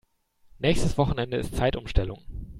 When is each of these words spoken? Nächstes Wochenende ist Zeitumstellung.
Nächstes 0.57 0.97
Wochenende 0.97 1.37
ist 1.37 1.55
Zeitumstellung. 1.55 2.23